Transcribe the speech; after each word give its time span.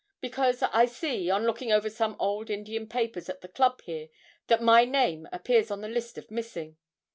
because 0.19 0.63
I 0.63 0.85
see, 0.87 1.29
on 1.29 1.45
looking 1.45 1.71
over 1.71 1.87
some 1.87 2.15
old 2.17 2.49
Indian 2.49 2.89
papers 2.89 3.29
at 3.29 3.41
the 3.41 3.47
club 3.47 3.83
here, 3.83 4.09
that 4.47 4.59
my 4.59 4.83
name 4.83 5.29
appears 5.31 5.69
on 5.69 5.81
the 5.81 5.87
list 5.89 6.17
of 6.17 6.31
missing. 6.31 6.77